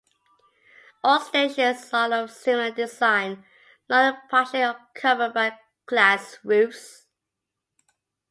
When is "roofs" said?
6.43-7.05